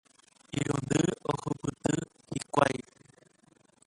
[0.59, 1.01] Irundy
[1.31, 1.95] ohupyty
[2.31, 2.77] hikuái.